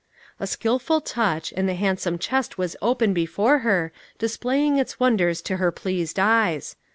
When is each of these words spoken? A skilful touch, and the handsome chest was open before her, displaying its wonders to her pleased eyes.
A 0.39 0.47
skilful 0.47 0.99
touch, 0.99 1.53
and 1.55 1.69
the 1.69 1.75
handsome 1.75 2.17
chest 2.17 2.57
was 2.57 2.75
open 2.81 3.13
before 3.13 3.59
her, 3.59 3.91
displaying 4.17 4.77
its 4.79 4.99
wonders 4.99 5.43
to 5.43 5.57
her 5.57 5.71
pleased 5.71 6.17
eyes. 6.17 6.75